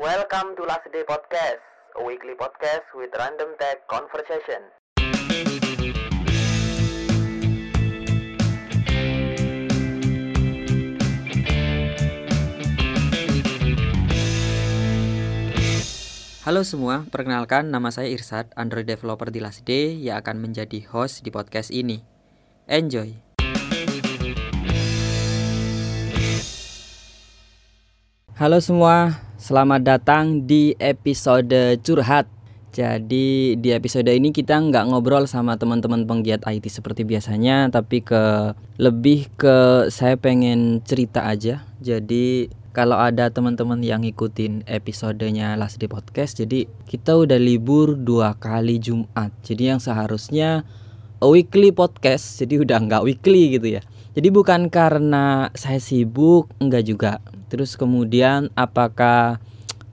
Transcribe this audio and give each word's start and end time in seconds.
Welcome 0.00 0.56
to 0.56 0.64
Last 0.64 0.88
Day 0.96 1.04
Podcast, 1.04 1.60
a 1.92 2.00
weekly 2.00 2.32
podcast 2.32 2.88
with 2.96 3.12
random 3.20 3.52
tech 3.60 3.84
conversation. 3.84 4.72
Halo 16.48 16.64
semua, 16.64 17.04
perkenalkan 17.12 17.68
nama 17.68 17.92
saya 17.92 18.08
Irsad, 18.08 18.48
Android 18.56 18.88
developer 18.88 19.28
di 19.28 19.44
Last 19.44 19.68
Day 19.68 20.00
yang 20.00 20.24
akan 20.24 20.40
menjadi 20.40 20.80
host 20.88 21.20
di 21.20 21.28
podcast 21.28 21.68
ini. 21.68 22.00
Enjoy! 22.64 23.20
Halo 28.40 28.64
semua, 28.64 29.28
selamat 29.40 29.80
datang 29.80 30.44
di 30.44 30.76
episode 30.76 31.80
curhat. 31.80 32.28
Jadi 32.76 33.56
di 33.56 33.68
episode 33.72 34.12
ini 34.12 34.36
kita 34.36 34.60
nggak 34.60 34.92
ngobrol 34.92 35.24
sama 35.24 35.56
teman-teman 35.56 36.04
penggiat 36.04 36.44
IT 36.44 36.68
seperti 36.68 37.08
biasanya, 37.08 37.72
tapi 37.72 38.04
ke 38.04 38.52
lebih 38.76 39.32
ke 39.40 39.88
saya 39.88 40.20
pengen 40.20 40.84
cerita 40.84 41.24
aja. 41.24 41.64
Jadi 41.80 42.52
kalau 42.70 43.00
ada 43.00 43.32
teman-teman 43.32 43.80
yang 43.80 44.04
ngikutin 44.04 44.68
episodenya 44.68 45.56
Last 45.56 45.80
Day 45.80 45.88
Podcast, 45.88 46.38
jadi 46.38 46.68
kita 46.86 47.16
udah 47.16 47.40
libur 47.40 47.96
dua 47.96 48.36
kali 48.36 48.76
Jumat. 48.76 49.32
Jadi 49.42 49.72
yang 49.72 49.80
seharusnya 49.80 50.68
weekly 51.24 51.72
podcast, 51.72 52.38
jadi 52.38 52.60
udah 52.62 52.78
nggak 52.86 53.02
weekly 53.08 53.56
gitu 53.56 53.80
ya. 53.80 53.82
Jadi 54.14 54.28
bukan 54.30 54.68
karena 54.68 55.48
saya 55.56 55.80
sibuk, 55.80 56.52
enggak 56.60 56.86
juga. 56.86 57.18
Terus 57.50 57.74
kemudian 57.74 58.48
apakah 58.54 59.42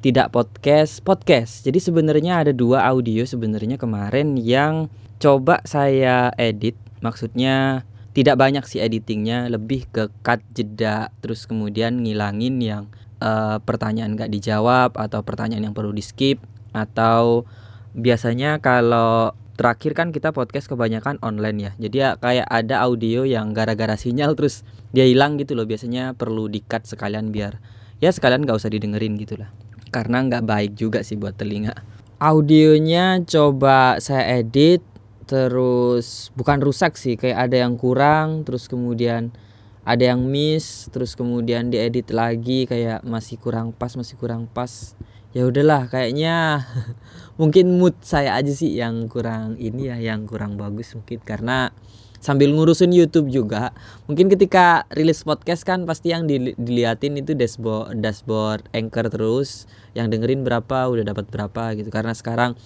tidak 0.06 0.30
podcast? 0.30 1.02
Podcast. 1.02 1.66
Jadi 1.66 1.82
sebenarnya 1.82 2.46
ada 2.46 2.54
dua 2.54 2.86
audio 2.86 3.26
sebenarnya 3.26 3.82
kemarin 3.82 4.38
yang 4.38 4.94
coba 5.18 5.59
saya 5.66 6.30
edit. 6.38 6.78
Maksudnya 7.02 7.81
tidak 8.18 8.42
banyak 8.42 8.66
sih 8.66 8.81
editingnya 8.81 9.46
lebih 9.46 9.86
ke 9.94 10.09
cut 10.26 10.42
jeda 10.50 11.14
terus 11.22 11.46
kemudian 11.46 12.02
ngilangin 12.02 12.58
yang 12.58 12.84
uh, 13.22 13.62
pertanyaan 13.62 14.18
nggak 14.18 14.34
dijawab 14.34 14.98
atau 14.98 15.22
pertanyaan 15.22 15.70
yang 15.70 15.78
perlu 15.78 15.94
di 15.94 16.02
skip 16.02 16.42
atau 16.74 17.46
biasanya 17.94 18.58
kalau 18.58 19.38
terakhir 19.58 19.97
kan 19.97 20.13
kita 20.13 20.30
podcast 20.31 20.69
kebanyakan 20.69 21.17
online 21.25 21.58
ya. 21.59 21.72
Jadi 21.81 21.95
ya 21.97 22.09
kayak 22.16 22.45
ada 22.45 22.86
audio 22.86 23.25
yang 23.25 23.52
gara-gara 23.58 23.97
sinyal 23.97 24.38
terus 24.38 24.61
dia 24.94 25.03
hilang 25.09 25.41
gitu 25.41 25.58
loh. 25.58 25.66
Biasanya 25.66 26.13
perlu 26.13 26.45
di 26.45 26.61
cut 26.61 26.86
sekalian 26.86 27.33
biar 27.33 27.58
ya 27.97 28.13
sekalian 28.13 28.45
nggak 28.45 28.55
usah 28.55 28.69
didengerin 28.69 29.17
gitu 29.17 29.35
lah. 29.41 29.50
Karena 29.89 30.22
nggak 30.22 30.45
baik 30.45 30.72
juga 30.78 31.02
sih 31.02 31.17
buat 31.17 31.33
telinga. 31.33 31.73
Audionya 32.22 33.25
coba 33.25 33.97
saya 33.97 34.38
edit 34.38 34.85
terus 35.28 36.31
bukan 36.39 36.63
rusak 36.63 36.95
sih 36.95 37.19
kayak 37.19 37.52
ada 37.52 37.67
yang 37.67 37.75
kurang 37.75 38.47
terus 38.47 38.72
kemudian 38.72 39.35
ada 39.83 40.16
yang 40.16 40.23
miss 40.23 40.88
terus 40.88 41.19
kemudian 41.19 41.67
diedit 41.67 42.16
lagi 42.16 42.63
kayak 42.63 43.03
masih 43.03 43.35
kurang 43.41 43.73
pas 43.73 43.91
masih 43.97 44.16
kurang 44.22 44.45
pas. 44.45 44.94
Ya 45.35 45.45
udahlah 45.45 45.91
kayaknya 45.91 46.66
mungkin 47.38 47.78
mood 47.78 47.96
saya 48.02 48.36
aja 48.36 48.52
sih 48.52 48.76
yang 48.78 49.06
kurang 49.10 49.56
ini 49.62 49.94
ya 49.94 49.98
yang 49.98 50.26
kurang 50.26 50.58
bagus 50.58 50.94
mungkin. 50.98 51.22
Karena 51.24 51.72
sambil 52.18 52.50
ngurusin 52.52 52.90
YouTube 52.92 53.30
juga 53.30 53.72
mungkin 54.10 54.26
ketika 54.28 54.90
rilis 54.90 55.22
podcast 55.22 55.62
kan 55.62 55.86
pasti 55.86 56.10
yang 56.12 56.26
diliatin 56.26 57.14
itu 57.22 57.38
dashboard 57.38 58.02
dashboard 58.02 58.66
anchor 58.74 59.06
terus 59.06 59.70
yang 59.94 60.10
dengerin 60.10 60.42
berapa 60.42 60.90
udah 60.90 61.06
dapat 61.06 61.30
berapa 61.30 61.78
gitu. 61.78 61.90
Karena 61.94 62.18
sekarang 62.18 62.58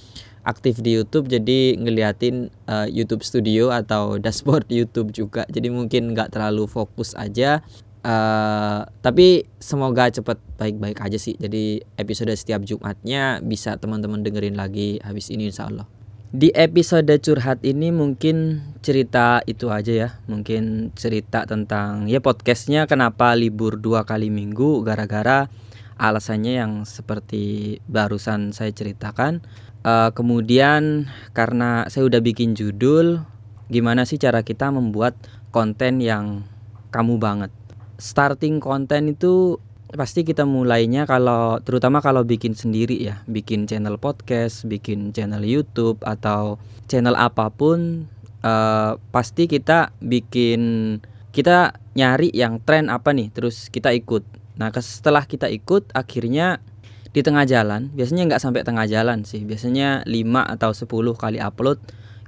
aktif 0.41 0.81
di 0.81 0.97
YouTube 0.97 1.29
jadi 1.29 1.77
ngeliatin 1.77 2.49
uh, 2.65 2.89
YouTube 2.89 3.21
Studio 3.21 3.69
atau 3.69 4.17
dashboard 4.17 4.65
YouTube 4.79 5.13
juga. 5.13 5.45
Jadi 5.51 5.69
mungkin 5.69 6.15
nggak 6.15 6.33
terlalu 6.33 6.65
fokus 6.65 7.13
aja 7.13 7.61
uh, 8.05 8.85
tapi 9.01 9.45
semoga 9.57 10.09
cepet 10.09 10.37
baik-baik 10.57 11.01
aja 11.01 11.17
sih. 11.17 11.37
Jadi 11.37 11.81
episode 11.97 12.33
setiap 12.37 12.61
Jumatnya 12.65 13.41
bisa 13.41 13.77
teman-teman 13.77 14.21
dengerin 14.21 14.57
lagi 14.57 15.01
habis 15.01 15.29
ini 15.33 15.49
Insya 15.49 15.69
Allah. 15.69 15.87
Di 16.31 16.47
episode 16.55 17.11
curhat 17.19 17.59
ini 17.67 17.91
mungkin 17.91 18.63
cerita 18.79 19.43
itu 19.43 19.67
aja 19.67 19.91
ya. 19.91 20.09
Mungkin 20.31 20.95
cerita 20.95 21.43
tentang 21.43 22.07
ya 22.07 22.23
podcastnya 22.23 22.87
kenapa 22.87 23.35
libur 23.35 23.75
dua 23.75 24.07
kali 24.07 24.31
minggu 24.31 24.79
gara-gara 24.87 25.51
alasannya 25.99 26.55
yang 26.55 26.71
seperti 26.87 27.77
barusan 27.85 28.55
saya 28.55 28.71
ceritakan. 28.71 29.43
Uh, 29.81 30.13
kemudian 30.15 31.09
karena 31.35 31.89
saya 31.91 32.07
udah 32.07 32.21
bikin 32.23 32.55
judul, 32.55 33.25
gimana 33.67 34.07
sih 34.07 34.15
cara 34.15 34.41
kita 34.45 34.71
membuat 34.71 35.19
konten 35.51 35.99
yang 35.99 36.47
kamu 36.95 37.19
banget. 37.19 37.51
Starting 38.01 38.57
konten 38.57 39.13
itu 39.13 39.61
pasti 39.93 40.25
kita 40.25 40.41
mulainya 40.49 41.05
kalau 41.05 41.61
terutama 41.61 42.01
kalau 42.01 42.25
bikin 42.25 42.57
sendiri 42.57 42.97
ya, 42.97 43.21
bikin 43.29 43.69
channel 43.69 44.01
podcast, 44.01 44.65
bikin 44.65 45.13
channel 45.13 45.45
YouTube 45.45 46.01
atau 46.01 46.57
channel 46.89 47.13
apa 47.13 47.53
pun, 47.53 48.09
uh, 48.41 48.97
pasti 49.13 49.45
kita 49.45 49.93
bikin 50.01 50.97
kita 51.29 51.77
nyari 51.93 52.33
yang 52.33 52.57
tren 52.65 52.89
apa 52.89 53.13
nih, 53.13 53.29
terus 53.29 53.69
kita 53.69 53.93
ikut. 53.93 54.25
Nah 54.57 54.73
setelah 54.81 55.29
kita 55.29 55.45
ikut, 55.53 55.93
akhirnya 55.93 56.57
di 57.11 57.21
tengah 57.21 57.43
jalan 57.43 57.91
biasanya 57.91 58.23
nggak 58.31 58.41
sampai 58.41 58.63
tengah 58.63 58.87
jalan 58.87 59.27
sih 59.27 59.43
biasanya 59.43 60.07
5 60.07 60.55
atau 60.55 60.71
10 60.71 60.87
kali 61.19 61.43
upload 61.43 61.77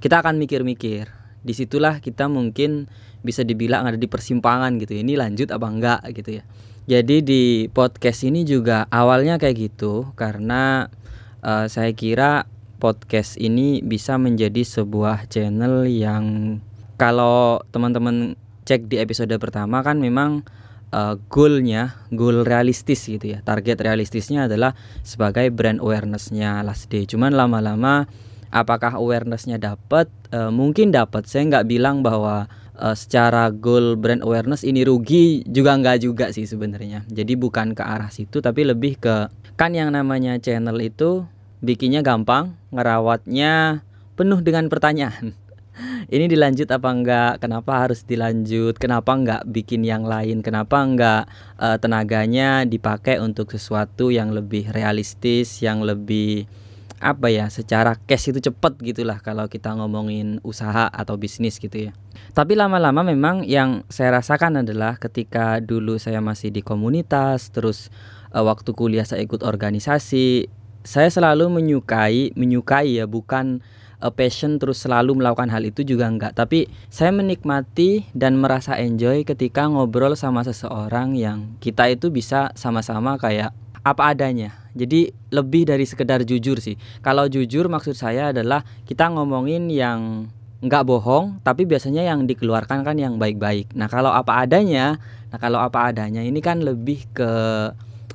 kita 0.04 0.20
akan 0.20 0.36
mikir-mikir 0.36 1.08
di 1.40 1.54
situlah 1.56 2.04
kita 2.04 2.28
mungkin 2.28 2.92
bisa 3.24 3.42
dibilang 3.48 3.88
ada 3.88 3.98
di 3.98 4.06
persimpangan 4.06 4.76
gitu 4.78 5.00
ini 5.00 5.16
lanjut 5.18 5.50
apa 5.50 5.68
enggak 5.68 6.00
gitu 6.14 6.38
ya. 6.40 6.44
Jadi 6.84 7.24
di 7.24 7.44
podcast 7.72 8.28
ini 8.28 8.44
juga 8.44 8.92
awalnya 8.92 9.40
kayak 9.40 9.56
gitu 9.56 10.12
karena 10.20 10.92
uh, 11.40 11.66
saya 11.72 11.96
kira 11.96 12.44
podcast 12.84 13.40
ini 13.40 13.80
bisa 13.80 14.20
menjadi 14.20 14.68
sebuah 14.68 15.32
channel 15.32 15.88
yang 15.88 16.60
kalau 17.00 17.64
teman-teman 17.72 18.36
cek 18.68 18.92
di 18.92 19.00
episode 19.00 19.32
pertama 19.40 19.80
kan 19.80 20.04
memang 20.04 20.44
uh, 20.92 21.16
goalnya 21.32 21.96
goal 22.12 22.44
realistis 22.44 23.08
gitu 23.08 23.36
ya. 23.36 23.40
Target 23.42 23.80
realistisnya 23.80 24.52
adalah 24.52 24.76
sebagai 25.08 25.48
brand 25.56 25.80
awarenessnya 25.80 26.62
Last 26.68 26.92
Day. 26.92 27.08
Cuman 27.08 27.32
lama-lama 27.32 28.06
apakah 28.54 29.02
awarenessnya 29.02 29.58
dapat 29.58 30.08
uh, 30.30 30.54
mungkin 30.54 30.94
dapat 30.94 31.26
saya 31.26 31.50
nggak 31.50 31.68
bilang 31.68 32.06
bahwa 32.06 32.46
uh, 32.78 32.96
secara 32.98 33.50
goal 33.54 33.96
brand 34.00 34.22
awareness 34.26 34.66
ini 34.66 34.86
rugi 34.86 35.46
juga 35.46 35.78
nggak 35.78 35.98
juga 36.02 36.26
sih 36.34 36.46
sebenarnya. 36.46 37.06
Jadi 37.10 37.34
bukan 37.38 37.78
ke 37.78 37.84
arah 37.84 38.10
situ 38.10 38.42
tapi 38.42 38.66
lebih 38.66 38.98
ke 39.02 39.30
kan 39.54 39.74
yang 39.74 39.94
namanya 39.94 40.38
channel 40.42 40.78
itu 40.82 41.26
bikinnya 41.64 42.02
gampang 42.02 42.58
ngerawatnya 42.74 43.86
penuh 44.18 44.40
dengan 44.42 44.68
pertanyaan. 44.68 45.34
Ini 46.14 46.30
dilanjut 46.30 46.70
apa 46.70 46.90
enggak 46.94 47.34
kenapa 47.42 47.82
harus 47.82 48.06
dilanjut? 48.06 48.78
Kenapa 48.78 49.18
enggak 49.18 49.42
bikin 49.50 49.82
yang 49.82 50.06
lain? 50.06 50.46
Kenapa 50.46 50.86
enggak 50.86 51.26
uh, 51.58 51.82
tenaganya 51.82 52.62
dipakai 52.62 53.18
untuk 53.18 53.50
sesuatu 53.50 54.14
yang 54.14 54.30
lebih 54.38 54.70
realistis 54.70 55.66
yang 55.66 55.82
lebih 55.82 56.46
apa 57.04 57.28
ya 57.28 57.52
secara 57.52 58.00
cash 58.08 58.32
itu 58.32 58.40
cepet 58.40 58.80
gitulah 58.80 59.20
kalau 59.20 59.52
kita 59.52 59.76
ngomongin 59.76 60.40
usaha 60.42 60.88
atau 60.88 61.20
bisnis 61.20 61.60
gitu 61.60 61.92
ya. 61.92 61.94
Tapi 62.32 62.56
lama-lama 62.56 63.04
memang 63.04 63.44
yang 63.44 63.84
saya 63.92 64.18
rasakan 64.24 64.64
adalah 64.64 64.96
ketika 64.98 65.60
dulu 65.60 66.00
saya 66.00 66.24
masih 66.24 66.50
di 66.50 66.64
komunitas 66.64 67.52
terus 67.52 67.92
uh, 68.32 68.42
waktu 68.42 68.72
kuliah 68.72 69.04
saya 69.04 69.22
ikut 69.22 69.44
organisasi 69.44 70.48
saya 70.84 71.08
selalu 71.08 71.48
menyukai 71.48 72.36
menyukai 72.36 73.00
ya 73.00 73.08
bukan 73.08 73.64
uh, 74.04 74.12
passion 74.12 74.60
terus 74.60 74.84
selalu 74.84 75.16
melakukan 75.16 75.48
hal 75.48 75.64
itu 75.64 75.88
juga 75.88 76.12
enggak. 76.12 76.36
Tapi 76.36 76.68
saya 76.92 77.16
menikmati 77.16 78.12
dan 78.12 78.36
merasa 78.36 78.76
enjoy 78.76 79.24
ketika 79.24 79.68
ngobrol 79.72 80.20
sama 80.20 80.44
seseorang 80.44 81.16
yang 81.16 81.56
kita 81.64 81.88
itu 81.88 82.12
bisa 82.12 82.52
sama-sama 82.60 83.16
kayak 83.16 83.56
apa 83.84 84.16
adanya 84.16 84.56
jadi 84.74 85.14
lebih 85.30 85.70
dari 85.70 85.86
sekedar 85.86 86.24
jujur 86.24 86.58
sih 86.58 86.80
kalau 87.04 87.30
jujur 87.30 87.68
maksud 87.70 87.94
saya 87.94 88.32
adalah 88.34 88.66
kita 88.88 89.12
ngomongin 89.12 89.70
yang 89.70 90.32
nggak 90.64 90.84
bohong 90.88 91.44
tapi 91.44 91.68
biasanya 91.68 92.08
yang 92.08 92.24
dikeluarkan 92.24 92.88
kan 92.88 92.96
yang 92.96 93.20
baik-baik 93.20 93.70
nah 93.76 93.92
kalau 93.92 94.16
apa 94.16 94.48
adanya 94.48 94.98
nah 95.30 95.38
kalau 95.38 95.60
apa 95.60 95.92
adanya 95.92 96.24
ini 96.24 96.40
kan 96.40 96.64
lebih 96.64 97.04
ke 97.12 97.32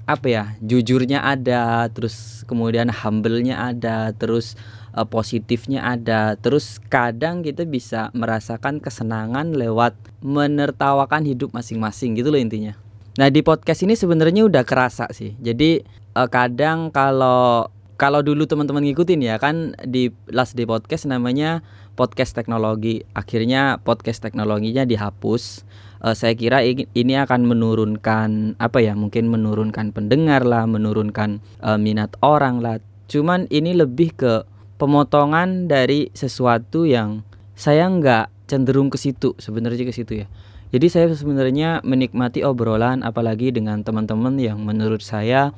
apa 0.09 0.27
ya 0.27 0.45
jujurnya 0.65 1.21
ada 1.21 1.85
terus 1.93 2.41
kemudian 2.49 2.89
humble-nya 2.89 3.69
ada 3.69 4.17
terus 4.17 4.57
uh, 4.99 5.07
positifnya 5.07 5.85
ada. 5.85 6.35
Terus 6.39 6.83
kadang 6.91 7.47
kita 7.47 7.63
bisa 7.69 8.11
merasakan 8.17 8.83
kesenangan 8.83 9.55
lewat 9.55 9.95
menertawakan 10.25 11.23
hidup 11.23 11.55
masing-masing 11.55 12.19
gitu 12.19 12.35
loh 12.35 12.41
intinya. 12.41 12.75
Nah, 13.19 13.35
di 13.35 13.43
podcast 13.43 13.83
ini 13.83 13.99
sebenarnya 13.99 14.47
udah 14.47 14.63
kerasa 14.63 15.11
sih. 15.11 15.35
Jadi 15.43 15.83
uh, 16.15 16.31
kadang 16.31 16.95
kalau 16.95 17.67
kalau 17.99 18.23
dulu 18.23 18.47
teman-teman 18.47 18.87
ngikutin 18.87 19.19
ya 19.27 19.43
kan 19.43 19.75
di 19.83 20.15
Last 20.31 20.55
Day 20.55 20.71
Podcast 20.71 21.11
namanya 21.11 21.67
podcast 21.99 22.39
teknologi. 22.39 23.03
Akhirnya 23.19 23.83
podcast 23.83 24.23
teknologinya 24.23 24.87
dihapus. 24.87 25.67
Uh, 25.99 26.15
saya 26.15 26.39
kira 26.39 26.63
ini 26.63 27.19
akan 27.19 27.43
menurunkan 27.43 28.55
apa 28.63 28.79
ya? 28.79 28.95
Mungkin 28.95 29.27
menurunkan 29.35 29.91
pendengar 29.91 30.47
lah, 30.47 30.71
menurunkan 30.71 31.43
uh, 31.59 31.75
minat 31.75 32.15
orang 32.23 32.63
lah. 32.63 32.79
Cuman 33.11 33.51
ini 33.51 33.75
lebih 33.75 34.15
ke 34.15 34.47
pemotongan 34.79 35.67
dari 35.67 36.15
sesuatu 36.15 36.87
yang 36.87 37.27
saya 37.59 37.91
nggak 37.91 38.31
cenderung 38.47 38.95
ke 38.95 38.97
situ 38.97 39.35
sebenarnya 39.43 39.83
ke 39.83 39.91
situ 39.91 40.23
ya. 40.23 40.31
Jadi 40.69 40.87
saya 40.93 41.09
sebenarnya 41.09 41.81
menikmati 41.81 42.45
obrolan 42.45 43.01
apalagi 43.01 43.49
dengan 43.49 43.81
teman-teman 43.81 44.37
yang 44.37 44.61
menurut 44.61 45.01
saya 45.01 45.57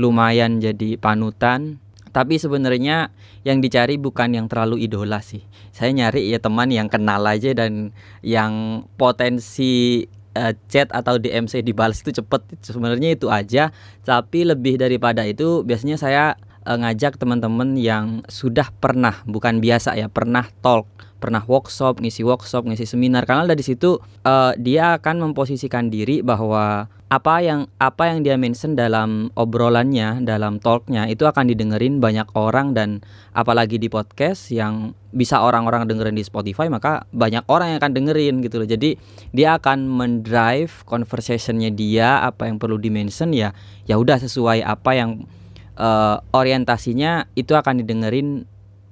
lumayan 0.00 0.64
jadi 0.64 0.96
panutan. 0.96 1.76
Tapi 2.16 2.40
sebenarnya 2.40 3.12
yang 3.44 3.60
dicari 3.60 4.00
bukan 4.00 4.32
yang 4.32 4.48
terlalu 4.48 4.88
idola 4.88 5.20
sih. 5.20 5.44
Saya 5.76 5.92
nyari 5.92 6.32
ya 6.32 6.40
teman 6.40 6.72
yang 6.72 6.88
kenal 6.88 7.20
aja 7.28 7.52
dan 7.52 7.92
yang 8.24 8.84
potensi 8.96 10.08
uh, 10.32 10.56
chat 10.72 10.88
atau 10.88 11.20
DMC 11.20 11.60
dibalas 11.60 12.00
itu 12.00 12.16
cepet. 12.16 12.56
Sebenarnya 12.64 13.12
itu 13.12 13.28
aja. 13.28 13.68
Tapi 14.08 14.48
lebih 14.48 14.80
daripada 14.80 15.28
itu 15.28 15.60
biasanya 15.68 16.00
saya 16.00 16.40
uh, 16.66 16.76
ngajak 16.76 17.16
teman-teman 17.16 17.78
yang 17.78 18.26
sudah 18.26 18.74
pernah 18.82 19.22
bukan 19.24 19.62
biasa 19.62 19.94
ya 19.94 20.10
pernah 20.10 20.50
talk 20.60 20.90
pernah 21.16 21.42
workshop, 21.48 22.04
ngisi 22.04 22.22
workshop, 22.22 22.68
ngisi 22.68 22.84
seminar 22.84 23.24
karena 23.24 23.48
dari 23.48 23.64
situ 23.64 23.98
uh, 24.28 24.52
dia 24.60 25.00
akan 25.00 25.32
memposisikan 25.32 25.88
diri 25.88 26.20
bahwa 26.20 26.92
apa 27.06 27.38
yang 27.38 27.70
apa 27.78 28.10
yang 28.10 28.26
dia 28.26 28.34
mention 28.34 28.74
dalam 28.74 29.30
obrolannya, 29.38 30.26
dalam 30.26 30.58
talknya 30.58 31.06
itu 31.06 31.22
akan 31.22 31.46
didengerin 31.46 32.02
banyak 32.02 32.26
orang 32.34 32.74
dan 32.74 33.00
apalagi 33.30 33.78
di 33.78 33.86
podcast 33.86 34.50
yang 34.50 34.90
bisa 35.14 35.38
orang-orang 35.38 35.86
dengerin 35.86 36.18
di 36.18 36.26
Spotify 36.26 36.66
maka 36.66 37.06
banyak 37.14 37.46
orang 37.46 37.74
yang 37.74 37.78
akan 37.78 37.94
dengerin 37.94 38.34
gitu 38.42 38.58
loh. 38.58 38.68
Jadi 38.68 38.98
dia 39.30 39.54
akan 39.56 39.86
mendrive 39.86 40.82
conversationnya 40.82 41.70
dia 41.70 42.26
apa 42.26 42.50
yang 42.50 42.58
perlu 42.58 42.76
dimention 42.76 43.30
ya 43.30 43.54
ya 43.86 43.96
udah 43.96 44.18
sesuai 44.18 44.66
apa 44.66 44.98
yang 44.98 45.24
uh, 45.76 46.20
orientasinya 46.34 47.30
itu 47.38 47.52
akan 47.56 47.84
didengerin 47.84 48.44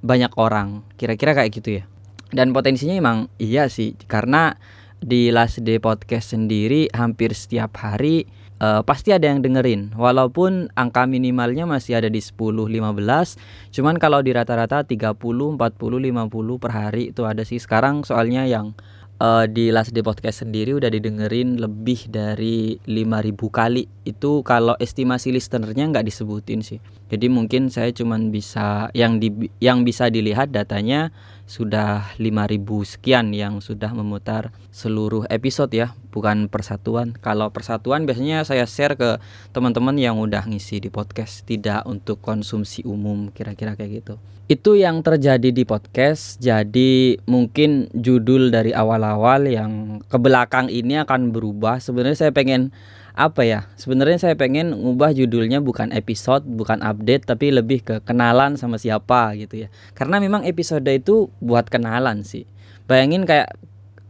banyak 0.04 0.32
orang. 0.36 0.84
Kira-kira 1.00 1.36
kayak 1.36 1.50
gitu 1.52 1.80
ya. 1.80 1.84
Dan 2.30 2.52
potensinya 2.52 2.94
emang 2.96 3.32
iya 3.40 3.68
sih 3.68 3.96
karena 4.08 4.56
di 5.04 5.28
Last 5.28 5.60
Day 5.60 5.76
Podcast 5.76 6.32
sendiri 6.32 6.88
hampir 6.96 7.36
setiap 7.36 7.76
hari 7.76 8.24
uh, 8.64 8.80
pasti 8.80 9.12
ada 9.12 9.28
yang 9.28 9.44
dengerin 9.44 9.92
walaupun 9.92 10.72
angka 10.72 11.04
minimalnya 11.04 11.68
masih 11.68 12.00
ada 12.00 12.08
di 12.08 12.24
10 12.24 12.32
15 12.40 13.76
cuman 13.76 13.94
kalau 14.00 14.24
di 14.24 14.32
rata-rata 14.32 14.80
30 14.88 15.12
40 15.20 15.60
50 15.60 16.62
per 16.62 16.70
hari 16.72 17.12
itu 17.12 17.22
ada 17.28 17.44
sih 17.44 17.60
sekarang 17.60 18.00
soalnya 18.08 18.48
yang 18.48 18.72
uh, 19.20 19.44
di 19.46 19.70
Last 19.70 19.94
Day 19.94 20.02
Podcast 20.02 20.42
sendiri 20.46 20.74
udah 20.74 20.90
didengerin 20.90 21.60
lebih 21.60 22.08
dari 22.10 22.78
5000 22.88 23.36
kali. 23.50 23.82
Itu 24.06 24.42
kalau 24.42 24.74
estimasi 24.80 25.34
listenernya 25.34 25.90
nggak 25.90 26.06
disebutin 26.06 26.64
sih. 26.64 26.78
Jadi 27.12 27.26
mungkin 27.30 27.68
saya 27.68 27.92
cuman 27.92 28.32
bisa 28.32 28.88
yang 28.96 29.20
di 29.20 29.50
yang 29.60 29.84
bisa 29.84 30.08
dilihat 30.08 30.50
datanya 30.50 31.14
sudah 31.44 32.16
5000 32.16 32.60
sekian 32.88 33.36
yang 33.36 33.60
sudah 33.60 33.92
memutar 33.92 34.50
seluruh 34.72 35.28
episode 35.28 35.70
ya, 35.76 35.92
bukan 36.08 36.48
persatuan. 36.48 37.12
Kalau 37.20 37.52
persatuan 37.52 38.08
biasanya 38.08 38.42
saya 38.48 38.64
share 38.64 38.96
ke 38.96 39.20
teman-teman 39.52 39.96
yang 40.00 40.16
udah 40.16 40.48
ngisi 40.48 40.80
di 40.80 40.88
podcast, 40.88 41.44
tidak 41.44 41.84
untuk 41.84 42.20
konsumsi 42.24 42.80
umum 42.88 43.28
kira-kira 43.30 43.76
kayak 43.76 44.04
gitu. 44.04 44.14
Itu 44.44 44.76
yang 44.76 45.00
terjadi 45.00 45.56
di 45.56 45.64
podcast. 45.64 46.36
Jadi 46.36 47.16
mungkin 47.24 47.88
judul 47.96 48.52
dari 48.52 48.76
awal-awal 48.76 49.48
yang 49.48 50.04
ke 50.04 50.20
belakang 50.20 50.68
ini 50.68 51.00
akan 51.00 51.32
berubah. 51.32 51.80
Sebenarnya 51.80 52.28
saya 52.28 52.32
pengen 52.36 52.68
apa 53.14 53.46
ya? 53.46 53.70
Sebenarnya 53.78 54.18
saya 54.18 54.34
pengen 54.34 54.74
ngubah 54.74 55.14
judulnya 55.14 55.62
bukan 55.62 55.94
episode 55.94 56.42
bukan 56.42 56.82
update 56.82 57.30
tapi 57.30 57.54
lebih 57.54 57.86
ke 57.86 57.94
kenalan 58.02 58.58
sama 58.58 58.76
siapa 58.76 59.38
gitu 59.38 59.66
ya. 59.66 59.68
Karena 59.94 60.18
memang 60.18 60.42
episode 60.42 60.84
itu 60.90 61.30
buat 61.38 61.70
kenalan 61.70 62.26
sih. 62.26 62.44
Bayangin 62.90 63.22
kayak 63.22 63.54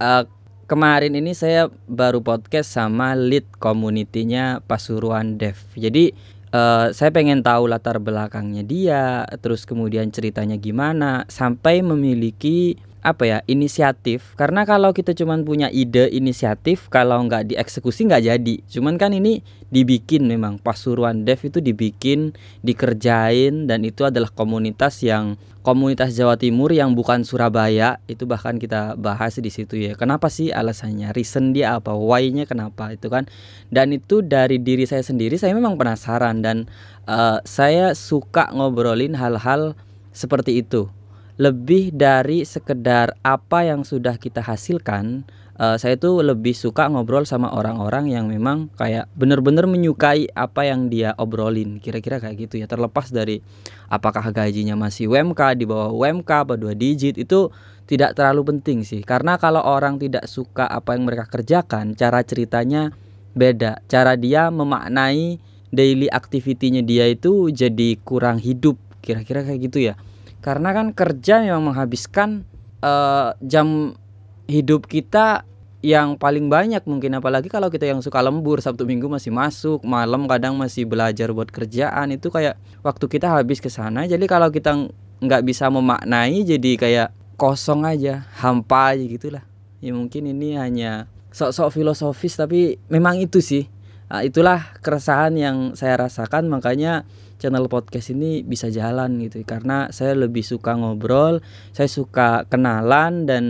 uh, 0.01 0.25
kemarin 0.65 1.13
ini 1.13 1.37
saya 1.37 1.69
baru 1.85 2.25
podcast 2.25 2.73
sama 2.73 3.13
lead 3.13 3.45
community-nya 3.61 4.65
Pasuruan 4.65 5.37
Dev. 5.37 5.61
Jadi 5.77 6.17
uh, 6.55 6.89
saya 6.97 7.11
pengen 7.13 7.45
tahu 7.45 7.69
latar 7.69 8.01
belakangnya 8.01 8.65
dia 8.65 9.29
terus 9.45 9.69
kemudian 9.69 10.09
ceritanya 10.15 10.57
gimana 10.57 11.29
sampai 11.29 11.85
memiliki 11.85 12.81
apa 13.05 13.29
ya 13.29 13.39
inisiatif. 13.45 14.33
Karena 14.35 14.65
kalau 14.65 14.97
kita 14.97 15.13
cuman 15.13 15.45
punya 15.45 15.69
ide 15.69 16.09
inisiatif 16.09 16.89
kalau 16.89 17.21
nggak 17.29 17.53
dieksekusi 17.53 18.09
nggak 18.09 18.25
jadi. 18.25 18.55
Cuman 18.65 18.97
kan 18.97 19.13
ini 19.13 19.45
dibikin 19.69 20.25
memang 20.25 20.57
Pasuruan 20.57 21.29
Dev 21.29 21.37
itu 21.45 21.61
dibikin 21.61 22.33
dikerjain 22.65 23.69
dan 23.69 23.85
itu 23.85 24.09
adalah 24.09 24.33
komunitas 24.33 25.05
yang 25.05 25.37
komunitas 25.61 26.17
Jawa 26.17 26.41
Timur 26.41 26.73
yang 26.73 26.97
bukan 26.97 27.29
Surabaya. 27.29 28.01
Itu 28.09 28.25
bahkan 28.25 28.57
kita 28.57 28.97
bahas 28.97 29.37
di 29.37 29.53
situ 29.53 29.77
ya. 29.77 29.93
Kenapa 30.01 30.33
sih 30.33 30.49
alasannya? 30.49 31.13
Reason 31.13 31.53
dia 31.53 31.77
apa? 31.77 31.93
Why-nya 31.93 32.49
kenapa? 32.49 32.89
Itu 32.97 33.13
kan. 33.13 33.29
Dan 33.69 33.93
itu 33.93 34.25
dari 34.25 34.57
diri 34.57 34.89
saya 34.89 35.05
sendiri 35.05 35.37
saya 35.37 35.53
memang 35.53 35.77
penasaran. 35.77 36.41
Dan 36.41 36.73
uh, 37.05 37.45
saya 37.45 37.93
suka 37.93 38.49
ngobrolin 38.57 39.13
hal-hal 39.13 39.77
seperti 40.17 40.65
itu 40.65 40.89
lebih 41.35 41.91
dari 41.91 42.47
sekedar 42.47 43.19
apa 43.27 43.67
yang 43.67 43.83
sudah 43.83 44.15
kita 44.23 44.39
hasilkan 44.39 45.27
uh, 45.59 45.77
saya 45.79 45.99
tuh 45.99 46.23
lebih 46.23 46.55
suka 46.55 46.87
ngobrol 46.87 47.27
sama 47.27 47.51
orang-orang 47.51 48.11
yang 48.11 48.31
memang 48.31 48.71
kayak 48.79 49.11
bener-bener 49.19 49.67
menyukai 49.67 50.31
apa 50.35 50.67
yang 50.67 50.87
dia 50.91 51.15
obrolin. 51.19 51.83
Kira-kira 51.83 52.23
kayak 52.23 52.49
gitu 52.49 52.63
ya 52.63 52.67
terlepas 52.71 53.11
dari 53.11 53.43
apakah 53.91 54.31
gajinya 54.31 54.79
masih 54.79 55.11
UMK 55.11 55.59
di 55.59 55.65
bawah 55.67 55.91
UMK 55.91 56.31
apa 56.31 56.55
dua 56.55 56.75
digit 56.75 57.19
itu 57.19 57.51
tidak 57.85 58.17
terlalu 58.17 58.55
penting 58.55 58.87
sih. 58.87 59.03
Karena 59.03 59.37
kalau 59.37 59.61
orang 59.63 60.01
tidak 60.01 60.31
suka 60.31 60.71
apa 60.71 60.97
yang 60.97 61.07
mereka 61.07 61.27
kerjakan 61.29 61.99
cara 61.99 62.23
ceritanya 62.23 62.95
beda. 63.35 63.83
Cara 63.91 64.15
dia 64.15 64.49
memaknai 64.49 65.43
daily 65.75 66.07
activity-nya 66.07 66.87
dia 66.87 67.11
itu 67.11 67.51
jadi 67.51 67.99
kurang 68.07 68.39
hidup. 68.39 68.79
Kira-kira 69.03 69.45
kayak 69.45 69.61
gitu 69.69 69.93
ya 69.93 69.99
karena 70.45 70.77
kan 70.77 70.93
kerja 70.93 71.41
yang 71.41 71.65
menghabiskan 71.65 72.45
uh, 72.85 73.33
jam 73.41 73.97
hidup 74.45 74.85
kita 74.85 75.49
yang 75.81 76.21
paling 76.21 76.53
banyak 76.53 76.85
mungkin. 76.85 77.17
Apalagi 77.17 77.49
kalau 77.49 77.73
kita 77.73 77.89
yang 77.89 78.05
suka 78.05 78.21
lembur 78.21 78.61
Sabtu 78.61 78.85
Minggu 78.85 79.09
masih 79.09 79.33
masuk 79.33 79.81
malam 79.89 80.29
kadang 80.29 80.53
masih 80.61 80.85
belajar 80.85 81.33
buat 81.33 81.49
kerjaan. 81.49 82.13
Itu 82.13 82.29
kayak 82.29 82.61
waktu 82.85 83.05
kita 83.09 83.33
habis 83.33 83.65
ke 83.65 83.73
sana. 83.73 84.05
Jadi 84.05 84.29
kalau 84.29 84.53
kita 84.53 84.77
nggak 85.25 85.43
bisa 85.49 85.73
memaknai 85.73 86.45
jadi 86.45 86.73
kayak 86.77 87.09
kosong 87.41 87.89
aja 87.89 88.29
hampa 88.37 88.93
aja 88.93 89.05
gitulah. 89.05 89.45
Ya 89.81 89.97
mungkin 89.97 90.29
ini 90.29 90.61
hanya 90.61 91.09
sok-sok 91.33 91.73
filosofis 91.73 92.37
tapi 92.37 92.77
memang 92.93 93.17
itu 93.17 93.41
sih. 93.41 93.69
Nah, 94.13 94.21
itulah 94.21 94.77
keresahan 94.85 95.37
yang 95.37 95.57
saya 95.73 95.97
rasakan. 95.97 96.53
Makanya 96.53 97.09
channel 97.39 97.67
podcast 97.67 98.15
ini 98.15 98.43
bisa 98.45 98.71
jalan 98.71 99.21
gitu 99.23 99.43
karena 99.43 99.91
saya 99.91 100.15
lebih 100.17 100.43
suka 100.43 100.75
ngobrol, 100.75 101.41
saya 101.75 101.91
suka 101.91 102.49
kenalan 102.49 103.27
dan 103.29 103.45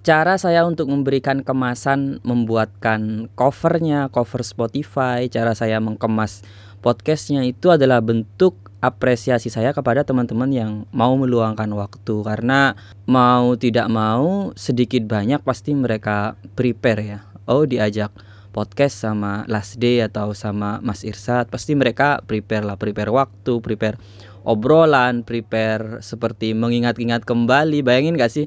cara 0.00 0.40
saya 0.40 0.64
untuk 0.64 0.88
memberikan 0.88 1.44
kemasan 1.44 2.24
membuatkan 2.24 3.28
covernya, 3.36 4.08
cover 4.08 4.40
Spotify, 4.40 5.28
cara 5.28 5.52
saya 5.52 5.76
mengemas 5.78 6.40
podcastnya 6.80 7.44
itu 7.44 7.68
adalah 7.68 8.00
bentuk 8.00 8.56
apresiasi 8.80 9.52
saya 9.52 9.76
kepada 9.76 10.08
teman-teman 10.08 10.48
yang 10.48 10.72
mau 10.88 11.12
meluangkan 11.12 11.68
waktu 11.76 12.24
karena 12.24 12.72
mau 13.04 13.52
tidak 13.60 13.92
mau 13.92 14.56
sedikit 14.56 15.04
banyak 15.04 15.44
pasti 15.44 15.76
mereka 15.76 16.40
prepare 16.56 17.00
ya. 17.04 17.20
Oh 17.44 17.68
diajak 17.68 18.08
podcast 18.50 18.98
sama 18.98 19.46
Last 19.46 19.78
Day 19.78 20.02
atau 20.02 20.34
sama 20.34 20.82
Mas 20.82 21.06
Irsat 21.06 21.48
pasti 21.48 21.78
mereka 21.78 22.20
prepare 22.26 22.66
lah 22.66 22.76
prepare 22.76 23.14
waktu 23.14 23.62
prepare 23.62 23.96
obrolan 24.44 25.20
prepare 25.22 26.00
seperti 26.00 26.56
mengingat-ingat 26.56 27.24
kembali. 27.28 27.84
Bayangin 27.84 28.16
gak 28.16 28.32
sih 28.32 28.46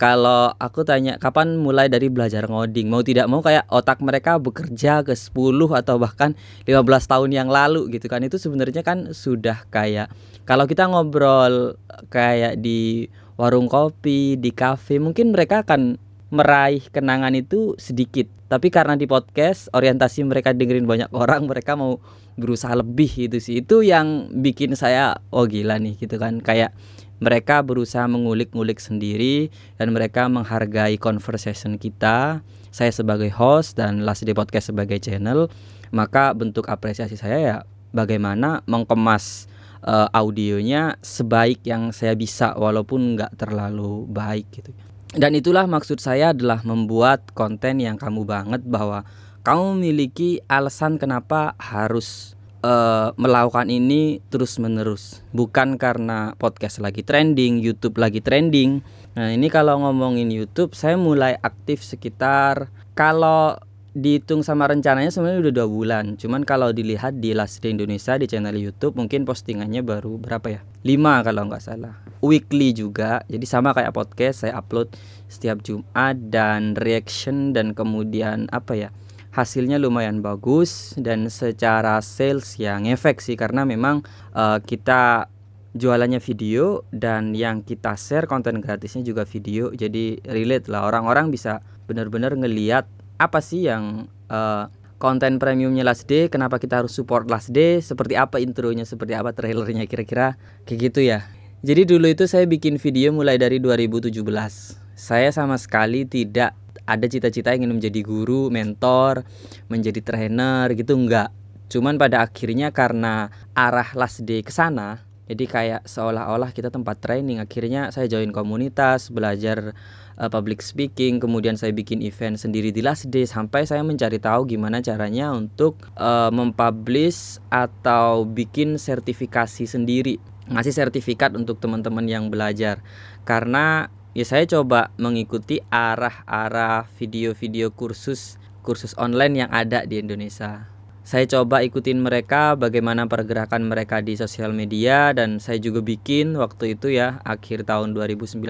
kalau 0.00 0.52
aku 0.56 0.82
tanya 0.82 1.20
kapan 1.20 1.60
mulai 1.60 1.92
dari 1.92 2.08
belajar 2.08 2.48
ngoding? 2.48 2.88
Mau 2.88 3.04
tidak 3.04 3.28
mau 3.28 3.44
kayak 3.44 3.68
otak 3.68 4.00
mereka 4.00 4.40
bekerja 4.40 5.04
ke 5.04 5.12
10 5.12 5.34
atau 5.76 5.96
bahkan 6.00 6.32
15 6.64 6.80
tahun 6.84 7.30
yang 7.32 7.48
lalu 7.52 7.92
gitu 7.92 8.08
kan. 8.08 8.24
Itu 8.24 8.40
sebenarnya 8.40 8.80
kan 8.80 9.12
sudah 9.12 9.68
kayak 9.68 10.10
kalau 10.48 10.64
kita 10.64 10.88
ngobrol 10.88 11.76
kayak 12.08 12.60
di 12.60 13.08
warung 13.34 13.66
kopi 13.66 14.38
di 14.38 14.54
kafe 14.54 15.02
mungkin 15.02 15.34
mereka 15.34 15.66
akan 15.66 15.98
meraih 16.34 16.82
kenangan 16.90 17.30
itu 17.38 17.78
sedikit. 17.78 18.26
Tapi 18.50 18.74
karena 18.74 18.98
di 18.98 19.06
podcast 19.06 19.70
orientasi 19.70 20.26
mereka 20.26 20.50
dengerin 20.50 20.84
banyak 20.84 21.10
orang 21.22 21.46
mereka 21.46 21.78
mau 21.78 22.02
berusaha 22.34 22.74
lebih 22.74 23.30
itu 23.30 23.38
sih. 23.38 23.62
Itu 23.62 23.86
yang 23.86 24.34
bikin 24.34 24.74
saya 24.74 25.22
oh 25.30 25.46
gila 25.46 25.78
nih 25.78 25.94
gitu 26.02 26.18
kan. 26.18 26.42
Kayak 26.42 26.74
mereka 27.22 27.62
berusaha 27.62 28.04
mengulik-ngulik 28.10 28.82
sendiri 28.82 29.54
dan 29.78 29.94
mereka 29.94 30.26
menghargai 30.26 30.98
conversation 30.98 31.78
kita. 31.78 32.42
Saya 32.74 32.90
sebagai 32.90 33.30
host 33.30 33.78
dan 33.78 34.02
Last 34.02 34.26
Day 34.26 34.34
Podcast 34.34 34.74
sebagai 34.74 34.98
channel 34.98 35.46
maka 35.94 36.34
bentuk 36.34 36.66
apresiasi 36.66 37.14
saya 37.14 37.38
ya 37.38 37.56
bagaimana 37.94 38.66
mengkemas 38.66 39.46
uh, 39.86 40.10
audionya 40.10 40.98
sebaik 40.98 41.62
yang 41.62 41.94
saya 41.94 42.18
bisa 42.18 42.58
walaupun 42.58 43.14
nggak 43.14 43.38
terlalu 43.38 44.10
baik 44.10 44.50
gitu 44.50 44.74
dan 45.14 45.30
itulah 45.38 45.70
maksud 45.70 46.02
saya 46.02 46.34
adalah 46.34 46.66
membuat 46.66 47.30
konten 47.38 47.78
yang 47.78 47.94
kamu 47.94 48.26
banget 48.26 48.66
bahwa 48.66 49.06
kamu 49.46 49.78
memiliki 49.78 50.42
alasan 50.50 50.98
kenapa 50.98 51.54
harus 51.62 52.34
uh, 52.66 53.14
melakukan 53.14 53.70
ini 53.70 54.18
terus 54.32 54.58
menerus 54.58 55.22
bukan 55.30 55.78
karena 55.78 56.34
podcast 56.34 56.82
lagi 56.82 57.06
trending 57.06 57.62
YouTube 57.62 58.00
lagi 58.00 58.18
trending. 58.18 58.82
Nah 59.14 59.30
ini 59.30 59.46
kalau 59.52 59.78
ngomongin 59.86 60.34
YouTube 60.34 60.74
saya 60.74 60.98
mulai 60.98 61.38
aktif 61.38 61.86
sekitar 61.86 62.74
kalau 62.98 63.54
dihitung 63.94 64.42
sama 64.42 64.66
rencananya 64.66 65.14
sebenarnya 65.14 65.48
udah 65.48 65.54
dua 65.54 65.68
bulan. 65.70 66.04
Cuman 66.18 66.42
kalau 66.42 66.74
dilihat 66.74 67.22
di 67.22 67.30
Last 67.30 67.62
Day 67.62 67.70
Indonesia 67.70 68.18
di 68.18 68.26
channel 68.26 68.58
YouTube 68.58 68.98
mungkin 68.98 69.22
postingannya 69.22 69.86
baru 69.86 70.18
berapa 70.18 70.58
ya? 70.58 70.60
Lima 70.82 71.22
kalau 71.22 71.46
nggak 71.46 71.62
salah. 71.62 71.94
Weekly 72.18 72.74
juga. 72.74 73.22
Jadi 73.30 73.46
sama 73.46 73.70
kayak 73.70 73.94
podcast 73.94 74.42
saya 74.42 74.58
upload 74.58 74.90
setiap 75.30 75.62
Jumat 75.62 76.18
dan 76.28 76.74
reaction 76.74 77.54
dan 77.54 77.72
kemudian 77.72 78.50
apa 78.50 78.74
ya 78.74 78.90
hasilnya 79.34 79.78
lumayan 79.78 80.22
bagus 80.22 80.94
dan 80.98 81.26
secara 81.26 81.98
sales 82.02 82.54
yang 82.58 82.86
efek 82.86 83.18
sih 83.18 83.34
karena 83.34 83.66
memang 83.66 84.06
uh, 84.34 84.62
kita 84.62 85.26
jualannya 85.74 86.22
video 86.22 86.86
dan 86.94 87.34
yang 87.34 87.66
kita 87.66 87.98
share 87.98 88.30
konten 88.30 88.58
gratisnya 88.62 89.02
juga 89.02 89.22
video. 89.26 89.70
Jadi 89.70 90.22
relate 90.26 90.70
lah. 90.70 90.86
Orang-orang 90.86 91.34
bisa 91.34 91.62
benar-benar 91.90 92.38
ngeliat 92.38 92.86
apa 93.24 93.40
sih 93.40 93.66
yang 93.66 94.06
uh, 94.28 94.68
konten 95.00 95.40
premiumnya 95.40 95.82
Last 95.82 96.04
Day? 96.04 96.28
Kenapa 96.28 96.60
kita 96.60 96.84
harus 96.84 96.92
support 96.92 97.26
Last 97.32 97.50
Day? 97.50 97.80
Seperti 97.80 98.14
apa 98.20 98.38
intronya? 98.38 98.84
Seperti 98.84 99.16
apa 99.16 99.32
trailernya? 99.32 99.88
Kira-kira 99.88 100.36
kayak 100.68 100.78
gitu 100.92 101.00
ya. 101.00 101.24
Jadi 101.64 101.88
dulu 101.88 102.12
itu 102.12 102.28
saya 102.28 102.44
bikin 102.44 102.76
video 102.76 103.16
mulai 103.16 103.40
dari 103.40 103.56
2017 103.56 104.84
saya 104.94 105.34
sama 105.34 105.58
sekali 105.58 106.06
tidak 106.06 106.54
ada 106.86 107.06
cita-cita 107.10 107.50
ingin 107.50 107.74
menjadi 107.74 108.00
guru, 108.06 108.48
mentor, 108.48 109.26
menjadi 109.66 110.00
trainer 110.00 110.70
gitu 110.72 110.94
enggak. 110.94 111.34
Cuman 111.68 111.98
pada 111.98 112.22
akhirnya 112.22 112.70
karena 112.70 113.32
arah 113.56 113.90
last 113.98 114.22
day 114.22 114.44
ke 114.44 114.52
sana, 114.54 115.02
jadi 115.26 115.44
kayak 115.48 115.82
seolah-olah 115.88 116.54
kita 116.54 116.70
tempat 116.70 117.00
training. 117.02 117.40
Akhirnya 117.42 117.90
saya 117.90 118.06
join 118.06 118.30
komunitas, 118.30 119.10
belajar 119.10 119.74
uh, 120.18 120.30
public 120.30 120.62
speaking, 120.62 121.18
kemudian 121.18 121.58
saya 121.58 121.74
bikin 121.74 122.02
event 122.02 122.38
sendiri 122.38 122.70
di 122.70 122.82
last 122.82 123.10
day 123.10 123.26
sampai 123.26 123.66
saya 123.66 123.82
mencari 123.82 124.18
tahu 124.18 124.46
gimana 124.46 124.82
caranya 124.84 125.34
untuk 125.34 125.78
uh, 125.98 126.30
mempublish 126.30 127.42
atau 127.50 128.26
bikin 128.26 128.78
sertifikasi 128.78 129.64
sendiri. 129.66 130.18
Ngasih 130.44 130.76
sertifikat 130.76 131.32
untuk 131.34 131.58
teman-teman 131.58 132.04
yang 132.04 132.28
belajar. 132.28 132.84
Karena 133.24 133.88
ya 134.12 134.24
saya 134.28 134.44
coba 134.44 134.92
mengikuti 135.00 135.64
arah-arah 135.72 136.86
video-video 137.00 137.72
kursus 137.72 138.36
kursus 138.64 138.96
online 138.96 139.44
yang 139.44 139.50
ada 139.52 139.84
di 139.84 140.00
Indonesia. 140.00 140.74
Saya 141.04 141.28
coba 141.28 141.60
ikutin 141.60 142.00
mereka 142.00 142.56
bagaimana 142.56 143.04
pergerakan 143.04 143.68
mereka 143.68 144.00
di 144.00 144.16
sosial 144.16 144.56
media 144.56 145.12
dan 145.12 145.36
saya 145.36 145.60
juga 145.60 145.84
bikin 145.84 146.32
waktu 146.32 146.80
itu 146.80 146.96
ya 146.96 147.20
akhir 147.28 147.68
tahun 147.68 147.92
2019 147.92 148.40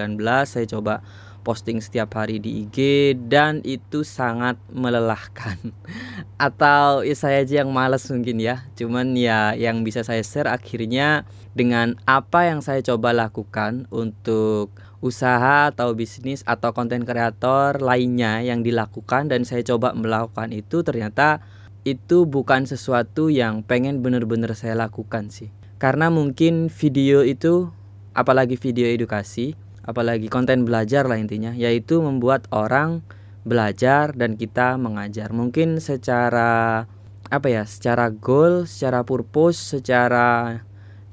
saya 0.47 0.63
coba 0.63 1.03
posting 1.45 1.77
setiap 1.77 2.17
hari 2.17 2.41
di 2.41 2.65
IG 2.65 2.77
dan 3.29 3.61
itu 3.61 4.01
sangat 4.01 4.57
melelahkan. 4.73 5.61
Atau 6.49 7.05
ya 7.05 7.13
saya 7.13 7.45
aja 7.45 7.61
yang 7.61 7.69
males 7.69 8.09
mungkin 8.09 8.41
ya. 8.41 8.65
Cuman 8.73 9.13
ya 9.13 9.53
yang 9.53 9.85
bisa 9.85 10.01
saya 10.01 10.25
share 10.25 10.49
akhirnya 10.49 11.29
dengan 11.53 11.95
apa 12.09 12.49
yang 12.49 12.65
saya 12.65 12.81
coba 12.81 13.13
lakukan 13.13 13.85
untuk 13.93 14.73
usaha 15.05 15.69
atau 15.69 15.93
bisnis 15.93 16.41
atau 16.49 16.73
konten 16.73 17.05
kreator 17.05 17.77
lainnya 17.77 18.41
yang 18.41 18.65
dilakukan 18.65 19.29
dan 19.29 19.45
saya 19.45 19.61
coba 19.61 19.93
melakukan 19.93 20.49
itu 20.49 20.81
ternyata 20.81 21.45
itu 21.85 22.25
bukan 22.25 22.65
sesuatu 22.65 23.29
yang 23.29 23.61
pengen 23.61 24.01
bener-bener 24.01 24.57
saya 24.57 24.73
lakukan 24.73 25.29
sih 25.29 25.53
karena 25.77 26.09
mungkin 26.09 26.73
video 26.73 27.21
itu 27.21 27.69
apalagi 28.17 28.57
video 28.57 28.89
edukasi 28.89 29.53
apalagi 29.85 30.27
konten 30.27 30.65
belajar 30.65 31.05
lah 31.05 31.21
intinya 31.21 31.53
yaitu 31.53 32.01
membuat 32.01 32.49
orang 32.49 33.05
belajar 33.45 34.11
dan 34.17 34.35
kita 34.35 34.75
mengajar 34.81 35.29
mungkin 35.29 35.77
secara 35.77 36.89
apa 37.29 37.47
ya 37.47 37.63
secara 37.65 38.09
goal 38.09 38.65
secara 38.65 39.05
purpose 39.05 39.77
secara 39.77 40.61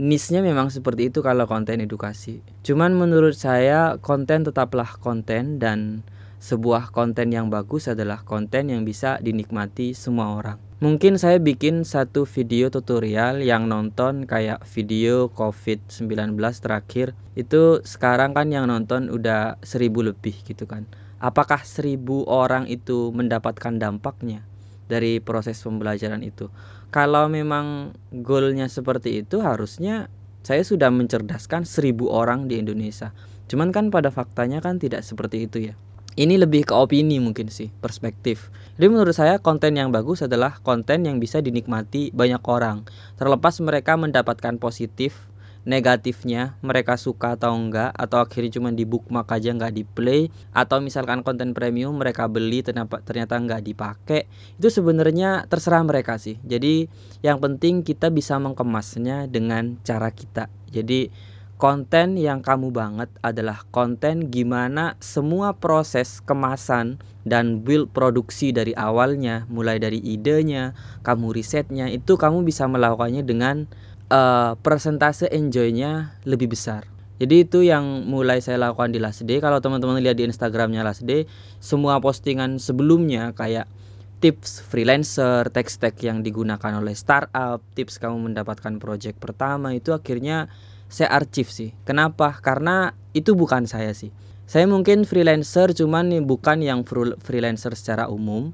nisnya 0.03 0.41
memang 0.41 0.73
seperti 0.73 1.13
itu 1.13 1.21
kalau 1.23 1.47
konten 1.47 1.79
edukasi. 1.79 2.41
Cuman 2.67 2.97
menurut 2.97 3.39
saya 3.39 4.01
konten 4.01 4.43
tetaplah 4.43 4.99
konten 4.99 5.61
dan 5.61 6.03
sebuah 6.43 6.91
konten 6.91 7.31
yang 7.31 7.53
bagus 7.55 7.87
adalah 7.87 8.27
konten 8.27 8.73
yang 8.73 8.83
bisa 8.83 9.23
dinikmati 9.23 9.95
semua 9.95 10.35
orang. 10.35 10.72
Mungkin 10.83 11.15
saya 11.15 11.39
bikin 11.39 11.87
satu 11.87 12.27
video 12.27 12.67
tutorial 12.67 13.39
yang 13.39 13.71
nonton 13.71 14.27
kayak 14.27 14.67
video 14.67 15.31
COVID-19 15.31 16.35
terakhir 16.59 17.15
itu 17.39 17.79
sekarang 17.87 18.35
kan 18.35 18.51
yang 18.51 18.67
nonton 18.67 19.07
udah 19.07 19.63
seribu 19.63 20.03
lebih 20.03 20.35
gitu 20.43 20.67
kan. 20.67 20.91
Apakah 21.23 21.63
seribu 21.63 22.27
orang 22.27 22.67
itu 22.67 23.15
mendapatkan 23.15 23.79
dampaknya 23.79 24.43
dari 24.91 25.23
proses 25.23 25.63
pembelajaran 25.63 26.27
itu? 26.27 26.51
kalau 26.93 27.25
memang 27.27 27.97
goalnya 28.13 28.69
seperti 28.69 29.25
itu 29.25 29.41
harusnya 29.41 30.13
saya 30.45 30.61
sudah 30.61 30.93
mencerdaskan 30.93 31.65
seribu 31.65 32.13
orang 32.13 32.53
di 32.53 32.61
Indonesia. 32.61 33.17
Cuman 33.49 33.73
kan 33.73 33.89
pada 33.89 34.13
faktanya 34.13 34.61
kan 34.61 34.77
tidak 34.77 35.01
seperti 35.01 35.49
itu 35.49 35.73
ya. 35.73 35.75
Ini 36.13 36.37
lebih 36.37 36.69
ke 36.69 36.77
opini 36.77 37.17
mungkin 37.17 37.49
sih, 37.49 37.73
perspektif. 37.81 38.53
Jadi 38.77 38.87
menurut 38.93 39.17
saya 39.17 39.41
konten 39.41 39.73
yang 39.81 39.89
bagus 39.89 40.21
adalah 40.21 40.61
konten 40.61 41.09
yang 41.09 41.17
bisa 41.17 41.41
dinikmati 41.41 42.13
banyak 42.13 42.45
orang. 42.45 42.85
Terlepas 43.17 43.57
mereka 43.65 43.97
mendapatkan 43.97 44.61
positif 44.61 45.33
negatifnya 45.63 46.59
mereka 46.59 46.99
suka 46.99 47.39
atau 47.39 47.55
enggak 47.55 47.95
atau 47.95 48.19
akhirnya 48.19 48.59
cuma 48.59 48.75
di 48.75 48.83
bookmark 48.83 49.31
aja 49.31 49.55
nggak 49.55 49.75
di 49.75 49.85
play 49.87 50.27
atau 50.51 50.83
misalkan 50.83 51.23
konten 51.23 51.55
premium 51.55 51.95
mereka 51.95 52.27
beli 52.27 52.67
ternyata 52.67 52.99
ternyata 53.07 53.39
nggak 53.39 53.63
dipakai 53.63 54.27
itu 54.59 54.69
sebenarnya 54.69 55.47
terserah 55.47 55.87
mereka 55.87 56.19
sih 56.19 56.43
jadi 56.43 56.91
yang 57.23 57.39
penting 57.39 57.87
kita 57.87 58.11
bisa 58.11 58.43
mengemasnya 58.43 59.31
dengan 59.31 59.79
cara 59.87 60.11
kita 60.11 60.51
jadi 60.75 61.15
konten 61.63 62.19
yang 62.19 62.43
kamu 62.43 62.75
banget 62.75 63.07
adalah 63.23 63.63
konten 63.71 64.35
gimana 64.35 64.99
semua 64.99 65.55
proses 65.55 66.19
kemasan 66.19 66.99
dan 67.23 67.63
build 67.63 67.95
produksi 67.95 68.51
dari 68.51 68.75
awalnya 68.75 69.47
mulai 69.47 69.79
dari 69.79 70.03
idenya 70.03 70.75
kamu 71.07 71.31
risetnya 71.31 71.87
itu 71.87 72.19
kamu 72.19 72.43
bisa 72.43 72.67
melakukannya 72.67 73.23
dengan 73.23 73.71
uh, 74.11 74.59
persentase 74.59 75.31
enjoynya 75.31 76.19
lebih 76.27 76.51
besar. 76.51 76.91
Jadi 77.23 77.47
itu 77.47 77.63
yang 77.63 78.11
mulai 78.11 78.43
saya 78.43 78.59
lakukan 78.59 78.91
di 78.91 78.99
Last 78.99 79.23
Day. 79.23 79.39
Kalau 79.39 79.63
teman-teman 79.63 80.03
lihat 80.03 80.19
di 80.19 80.27
Instagramnya 80.27 80.83
Last 80.83 81.07
Day, 81.07 81.31
semua 81.63 82.03
postingan 82.03 82.59
sebelumnya 82.59 83.31
kayak 83.39 83.71
tips 84.19 84.67
freelancer, 84.67 85.47
tech-tech 85.55 85.95
yang 86.03 86.27
digunakan 86.27 86.75
oleh 86.75 86.99
startup, 86.99 87.63
tips 87.79 88.03
kamu 88.03 88.35
mendapatkan 88.35 88.83
project 88.83 89.23
pertama 89.23 89.71
itu 89.71 89.95
akhirnya 89.95 90.51
saya 90.93 91.09
arsip 91.17 91.49
sih. 91.49 91.73
Kenapa? 91.89 92.37
Karena 92.45 92.93
itu 93.17 93.33
bukan 93.33 93.65
saya 93.65 93.97
sih. 93.97 94.13
Saya 94.45 94.69
mungkin 94.69 95.09
freelancer 95.09 95.73
cuman 95.73 96.13
bukan 96.29 96.61
yang 96.61 96.85
freelancer 97.25 97.73
secara 97.73 98.13
umum 98.13 98.53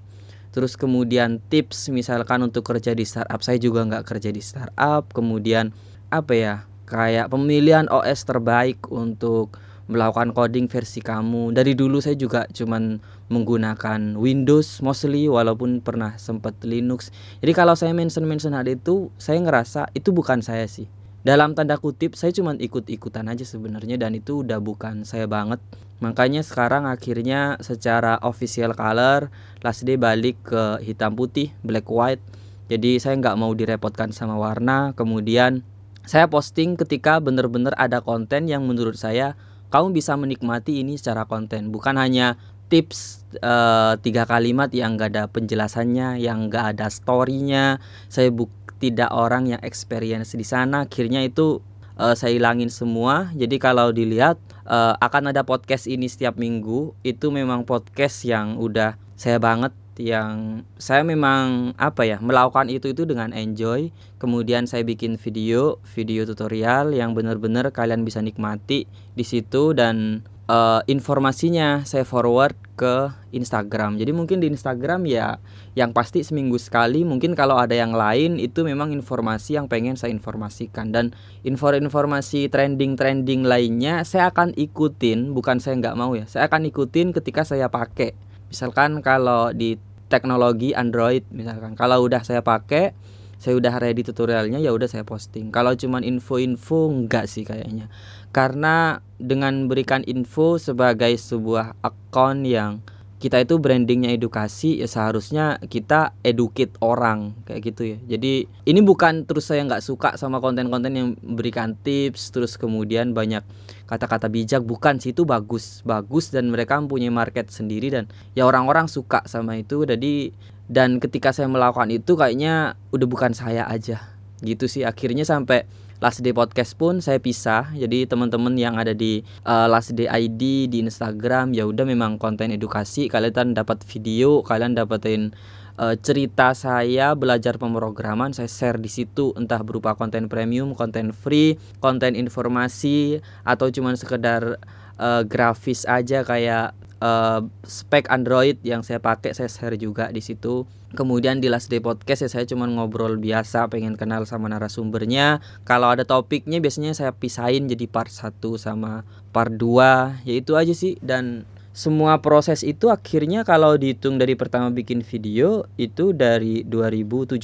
terus 0.49 0.75
kemudian 0.75 1.39
tips 1.53 1.93
misalkan 1.93 2.41
untuk 2.41 2.65
kerja 2.65 2.97
di 2.97 3.05
startup 3.05 3.45
saya 3.45 3.61
juga 3.61 3.85
nggak 3.85 4.05
kerja 4.09 4.33
di 4.33 4.41
startup 4.41 5.13
kemudian 5.13 5.77
apa 6.09 6.33
ya 6.33 6.55
kayak 6.89 7.29
pemilihan 7.29 7.85
OS 7.93 8.25
terbaik 8.25 8.89
untuk 8.89 9.61
melakukan 9.89 10.37
coding 10.37 10.69
versi 10.69 11.01
kamu 11.01 11.55
dari 11.55 11.73
dulu 11.73 12.01
saya 12.01 12.17
juga 12.17 12.45
cuman 12.49 13.01
menggunakan 13.33 14.17
Windows 14.17 14.85
mostly 14.85 15.29
walaupun 15.29 15.81
pernah 15.81 16.17
sempat 16.17 16.57
Linux 16.65 17.13
jadi 17.41 17.53
kalau 17.55 17.77
saya 17.77 17.93
mention 17.93 18.25
mention 18.25 18.57
hal 18.57 18.69
itu 18.69 19.13
saya 19.21 19.41
ngerasa 19.41 19.93
itu 19.97 20.13
bukan 20.13 20.45
saya 20.45 20.65
sih 20.69 20.89
dalam 21.27 21.59
tanda 21.59 21.75
kutip 21.77 22.15
saya 22.15 22.31
cuma 22.31 22.55
ikut-ikutan 22.55 23.27
aja 23.27 23.43
sebenarnya 23.43 23.99
dan 23.99 24.15
itu 24.15 24.47
udah 24.47 24.63
bukan 24.63 25.03
saya 25.03 25.27
banget. 25.27 25.59
Makanya 25.99 26.47
sekarang 26.47 26.87
akhirnya 26.87 27.59
secara 27.59 28.23
official 28.23 28.71
color 28.79 29.35
Last 29.67 29.83
Day 29.83 29.99
balik 29.99 30.39
ke 30.47 30.79
hitam 30.87 31.19
putih 31.19 31.51
black 31.67 31.91
white. 31.91 32.23
Jadi 32.71 33.03
saya 33.03 33.19
nggak 33.19 33.35
mau 33.35 33.51
direpotkan 33.51 34.15
sama 34.15 34.39
warna. 34.39 34.95
Kemudian 34.95 35.67
saya 36.07 36.31
posting 36.31 36.79
ketika 36.79 37.19
benar-benar 37.19 37.75
ada 37.75 37.99
konten 37.99 38.47
yang 38.47 38.63
menurut 38.65 38.95
saya 38.95 39.35
kamu 39.69 39.93
bisa 39.93 40.17
menikmati 40.17 40.81
ini 40.81 40.97
secara 40.97 41.27
konten. 41.27 41.75
Bukan 41.75 41.99
hanya 42.01 42.41
tips 42.69 43.25
uh, 43.41 43.97
tiga 44.01 44.29
kalimat 44.29 44.69
yang 44.73 44.97
gak 45.01 45.17
ada 45.17 45.25
penjelasannya 45.29 46.21
yang 46.21 46.49
gak 46.49 46.77
ada 46.77 46.89
storynya. 46.93 47.81
Saya 48.09 48.33
buk 48.33 48.53
tidak 48.79 49.11
orang 49.11 49.51
yang 49.51 49.61
experience 49.61 50.35
di 50.35 50.47
sana. 50.47 50.87
Akhirnya 50.87 51.23
itu 51.23 51.63
uh, 51.99 52.15
saya 52.15 52.39
hilangin 52.39 52.71
semua. 52.71 53.31
Jadi 53.35 53.59
kalau 53.59 53.91
dilihat 53.91 54.39
uh, 54.65 54.95
akan 55.03 55.35
ada 55.35 55.43
podcast 55.43 55.91
ini 55.91 56.07
setiap 56.07 56.39
minggu. 56.39 56.95
Itu 57.03 57.35
memang 57.35 57.67
podcast 57.67 58.25
yang 58.25 58.57
udah 58.57 58.97
saya 59.19 59.43
banget 59.43 59.75
yang 59.99 60.63
saya 60.79 61.03
memang 61.03 61.75
apa 61.75 62.07
ya 62.07 62.23
melakukan 62.23 62.71
itu 62.71 62.95
itu 62.95 63.03
dengan 63.03 63.35
enjoy. 63.35 63.91
Kemudian 64.23 64.71
saya 64.71 64.87
bikin 64.87 65.19
video 65.19 65.83
video 65.93 66.23
tutorial 66.23 66.95
yang 66.95 67.19
benar-benar 67.19 67.75
kalian 67.75 68.07
bisa 68.07 68.23
nikmati 68.23 68.87
di 69.19 69.25
situ 69.27 69.75
dan 69.75 70.23
uh, 70.47 70.87
informasinya 70.87 71.83
saya 71.83 72.07
forward 72.07 72.55
ke 72.79 73.11
Instagram. 73.35 73.99
Jadi 73.99 74.15
mungkin 74.15 74.39
di 74.39 74.47
Instagram 74.47 75.03
ya 75.11 75.43
yang 75.75 75.91
pasti 75.91 76.23
seminggu 76.23 76.55
sekali 76.63 77.03
mungkin 77.03 77.35
kalau 77.35 77.59
ada 77.59 77.75
yang 77.75 77.91
lain 77.91 78.39
itu 78.39 78.63
memang 78.63 78.95
informasi 78.95 79.59
yang 79.59 79.67
pengen 79.67 79.99
saya 79.99 80.15
informasikan. 80.15 80.95
Dan 80.95 81.11
info-informasi 81.43 82.47
trending-trending 82.47 83.43
lainnya 83.43 84.07
saya 84.07 84.31
akan 84.31 84.55
ikutin 84.55 85.35
bukan 85.35 85.59
saya 85.59 85.75
nggak 85.83 85.99
mau 85.99 86.15
ya 86.15 86.31
saya 86.31 86.47
akan 86.47 86.71
ikutin 86.71 87.11
ketika 87.11 87.43
saya 87.43 87.67
pakai 87.67 88.15
misalkan 88.47 89.03
kalau 89.03 89.51
di 89.51 89.77
teknologi 90.09 90.73
Android 90.73 91.23
misalkan. 91.31 91.77
Kalau 91.77 92.01
udah 92.03 92.25
saya 92.25 92.41
pakai 92.41 92.97
saya 93.39 93.55
udah 93.55 93.79
ready 93.79 94.03
tutorialnya 94.03 94.59
ya 94.59 94.75
udah 94.75 94.91
saya 94.91 95.07
posting. 95.07 95.55
Kalau 95.55 95.73
cuman 95.79 96.03
info-info 96.03 96.91
enggak 96.91 97.31
sih 97.31 97.47
kayaknya. 97.47 97.87
Karena 98.35 98.99
dengan 99.17 99.71
berikan 99.71 100.03
info 100.05 100.59
sebagai 100.59 101.15
sebuah 101.15 101.79
akun 101.81 102.45
yang 102.45 102.83
kita 103.19 103.43
itu 103.43 103.59
brandingnya 103.59 104.15
edukasi 104.15 104.79
ya 104.79 104.87
seharusnya 104.87 105.59
kita 105.67 106.15
educate 106.23 106.71
orang 106.79 107.35
kayak 107.51 107.75
gitu 107.75 107.83
ya. 107.95 107.99
Jadi 108.15 108.47
ini 108.47 108.81
bukan 108.83 109.27
terus 109.27 109.51
saya 109.51 109.67
nggak 109.67 109.83
suka 109.83 110.15
sama 110.15 110.39
konten-konten 110.39 110.95
yang 110.95 111.09
berikan 111.19 111.75
tips 111.83 112.31
terus 112.31 112.55
kemudian 112.55 113.19
banyak 113.19 113.43
kata-kata 113.91 114.31
bijak. 114.31 114.63
Bukan 114.63 115.03
sih 115.03 115.11
itu 115.11 115.27
bagus. 115.27 115.83
Bagus 115.83 116.31
dan 116.31 116.47
mereka 116.55 116.79
mempunyai 116.79 117.11
market 117.11 117.51
sendiri 117.51 117.91
dan 117.91 118.07
ya 118.39 118.47
orang-orang 118.47 118.87
suka 118.87 119.27
sama 119.27 119.59
itu. 119.59 119.83
Jadi 119.83 120.31
dan 120.69 121.01
ketika 121.01 121.33
saya 121.33 121.49
melakukan 121.49 121.89
itu 121.89 122.15
kayaknya 122.15 122.77
udah 122.93 123.09
bukan 123.09 123.33
saya 123.33 123.65
aja 123.67 124.05
gitu 124.45 124.71
sih 124.71 124.87
akhirnya 124.87 125.27
sampai 125.27 125.67
Last 125.99 126.23
Day 126.23 126.31
Podcast 126.31 126.79
pun 126.79 127.03
saya 127.03 127.19
pisah. 127.19 127.75
Jadi 127.75 128.07
teman-teman 128.07 128.55
yang 128.55 128.79
ada 128.79 128.95
di 128.95 129.27
uh, 129.43 129.67
Last 129.67 129.99
Day 129.99 130.07
ID 130.07 130.71
di 130.71 130.79
Instagram 130.79 131.51
ya 131.51 131.67
udah 131.67 131.83
memang 131.83 132.23
konten 132.23 132.55
edukasi. 132.55 133.11
Kalian 133.11 133.59
dapat 133.59 133.83
video, 133.83 134.47
kalian 134.47 134.79
dapetin 134.79 135.35
uh, 135.75 135.99
cerita 135.99 136.55
saya 136.55 137.19
belajar 137.19 137.59
pemrograman 137.59 138.31
saya 138.31 138.47
share 138.47 138.79
di 138.79 138.87
situ 138.87 139.35
entah 139.35 139.59
berupa 139.67 139.99
konten 139.99 140.31
premium, 140.31 140.79
konten 140.79 141.11
free, 141.11 141.59
konten 141.83 142.15
informasi 142.15 143.19
atau 143.43 143.67
cuman 143.67 143.99
sekedar 143.99 144.63
uh, 145.03 145.23
grafis 145.27 145.83
aja 145.83 146.23
kayak 146.23 146.79
uh, 147.03 147.41
spek 147.67 148.07
Android 148.11 148.59
yang 148.67 148.87
saya 148.87 148.99
pakai 149.03 149.35
saya 149.35 149.51
share 149.51 149.79
juga 149.79 150.11
di 150.11 150.23
situ. 150.23 150.67
Kemudian 150.89 151.45
di 151.45 151.53
Last 151.53 151.69
Day 151.69 151.85
Podcast 151.85 152.25
ya 152.25 152.31
saya 152.33 152.45
cuma 152.49 152.65
ngobrol 152.65 153.21
biasa, 153.21 153.69
pengen 153.69 154.01
kenal 154.01 154.25
sama 154.25 154.49
narasumbernya. 154.49 155.45
Kalau 155.69 155.93
ada 155.93 156.09
topiknya 156.09 156.65
biasanya 156.65 156.97
saya 156.97 157.13
pisahin 157.13 157.69
jadi 157.69 157.85
part 157.85 158.09
1 158.09 158.41
sama 158.57 159.05
part 159.31 159.53
2. 159.53 160.25
Ya 160.25 160.35
itu 160.41 160.57
aja 160.57 160.73
sih 160.73 160.97
dan 161.05 161.45
semua 161.77 162.19
proses 162.19 162.67
itu 162.67 162.91
akhirnya 162.91 163.47
kalau 163.47 163.79
dihitung 163.79 164.19
dari 164.19 164.35
pertama 164.35 164.73
bikin 164.75 165.05
video 165.07 165.63
itu 165.79 166.11
dari 166.11 166.67
2017 166.67 167.39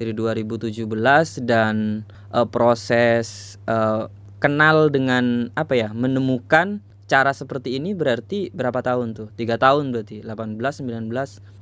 dari 0.00 0.12
2017 0.16 0.88
dan 1.44 2.06
uh, 2.32 2.48
proses 2.48 3.58
uh, 3.68 4.08
kenal 4.40 4.90
dengan 4.90 5.52
apa 5.54 5.78
ya 5.78 5.94
menemukan 5.94 6.82
cara 7.12 7.36
seperti 7.36 7.76
ini 7.76 7.92
berarti 7.92 8.48
berapa 8.56 8.80
tahun 8.80 9.12
tuh? 9.12 9.28
Tiga 9.36 9.60
tahun 9.60 9.92
berarti 9.92 10.24
18, 10.24 10.56
19, 10.80 11.12